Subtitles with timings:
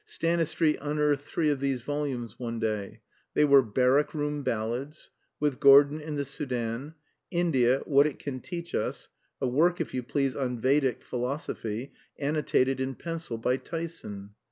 [0.07, 3.01] Stanistreet unearthed three of these volumes one day.
[3.35, 6.95] They were "Barrack Room Ballads," "With Gordon in the Soudan,"
[7.29, 9.09] "India: What it can Teach Us"
[9.39, 14.31] a work, if you please, on Vedic philosophy, annotated in pencil by Tyson.